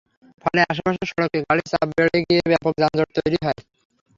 ফলে 0.43 0.61
আশপাশের 0.71 1.07
সড়কে 1.11 1.39
গাড়ির 1.45 1.67
চাপ 1.71 1.87
বেড়ে 1.91 2.17
গিয়ে 2.25 2.41
ব্যাপক 2.51 2.73
যানজট 2.81 3.09
তৈরি 3.17 3.37
হয়। 3.45 3.59